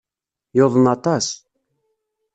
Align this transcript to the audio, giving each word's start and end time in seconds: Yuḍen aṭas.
Yuḍen 0.57 0.85
aṭas. 0.95 1.27